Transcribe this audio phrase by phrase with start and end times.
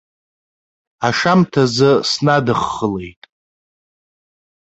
[1.07, 3.21] Ашамҭазы снадыххылеит.